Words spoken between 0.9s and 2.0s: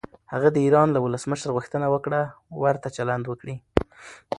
له ولسمشر غوښتنه